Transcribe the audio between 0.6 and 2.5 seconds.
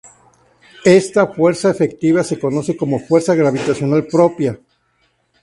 Esta fuerza efectiva se